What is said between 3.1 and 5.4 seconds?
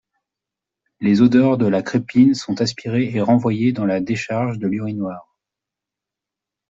et renvoyées dans la décharge de l’urinoir.